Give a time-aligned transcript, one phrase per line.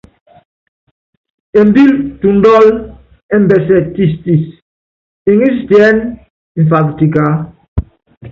[1.61, 2.71] Embíl tɔ́ndɔlɔ
[3.35, 4.45] ɛmbɛsɛ tistis,
[5.29, 6.07] eŋís tiɛ́nɛ́
[6.63, 7.35] mfak tikaá.